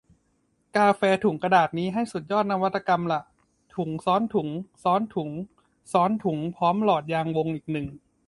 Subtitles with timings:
[0.75, 3.21] กาแฟถุงกระดาษนี่ให้สุดยอดนวัตกรรมละ
[3.75, 4.49] ถุงซ้อนถุง
[4.83, 5.29] ซ้อนถุง
[5.93, 7.87] ซ้อนถุงพร้อมหลอดยางวงอีกหนึ่ง